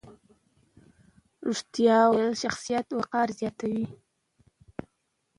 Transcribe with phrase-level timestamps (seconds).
[1.47, 3.85] رښتیا ویل د شخصیت وقار زیاتوي.